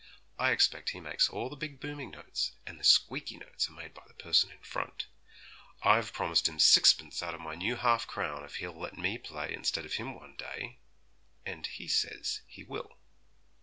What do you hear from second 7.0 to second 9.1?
out of my new half crown, if he'll let